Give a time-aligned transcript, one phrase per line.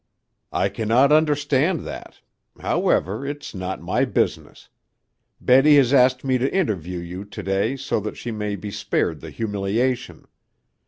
[0.51, 2.21] "I cannot understand that.
[2.59, 4.67] However, it's not my business.
[5.39, 9.21] Betty has asked me to interview you to day so that she may be spared
[9.21, 10.25] the humiliation.